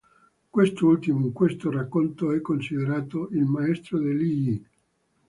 [0.49, 4.67] Quest'ultimo in questo racconto è considerato il maestro di Li Yi.